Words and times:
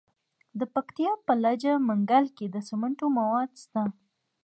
د 0.59 0.61
پکتیا 0.73 1.11
په 1.25 1.33
لجه 1.43 1.73
منګل 1.87 2.25
کې 2.37 2.45
د 2.49 2.55
سمنټو 2.69 3.05
مواد 3.17 3.51
شته. 3.63 3.83